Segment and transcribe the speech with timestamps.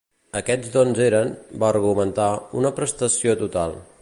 [0.37, 1.29] Aquests dons eren,
[1.65, 3.83] va argumentar, una prestació total.